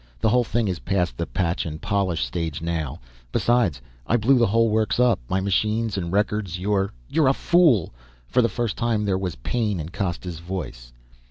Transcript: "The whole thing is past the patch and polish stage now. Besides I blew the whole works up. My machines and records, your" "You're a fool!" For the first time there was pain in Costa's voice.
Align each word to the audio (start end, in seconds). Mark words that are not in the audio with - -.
"The 0.19 0.29
whole 0.29 0.43
thing 0.43 0.67
is 0.67 0.79
past 0.79 1.15
the 1.15 1.27
patch 1.27 1.63
and 1.63 1.79
polish 1.79 2.25
stage 2.25 2.59
now. 2.59 2.99
Besides 3.31 3.83
I 4.07 4.17
blew 4.17 4.39
the 4.39 4.47
whole 4.47 4.67
works 4.71 4.99
up. 4.99 5.19
My 5.29 5.39
machines 5.41 5.95
and 5.95 6.11
records, 6.11 6.57
your" 6.57 6.91
"You're 7.07 7.27
a 7.27 7.33
fool!" 7.35 7.93
For 8.25 8.41
the 8.41 8.49
first 8.49 8.77
time 8.77 9.05
there 9.05 9.15
was 9.19 9.35
pain 9.35 9.79
in 9.79 9.89
Costa's 9.89 10.39
voice. 10.39 10.91